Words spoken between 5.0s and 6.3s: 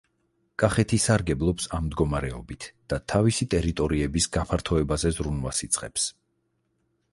ზრუნვას იწყებს.